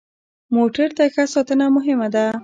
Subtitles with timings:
[0.55, 2.23] موټر ته ښه ساتنه مهمه ده.